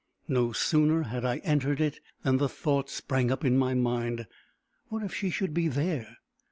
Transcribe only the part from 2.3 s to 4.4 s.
the thought sprang up in my mind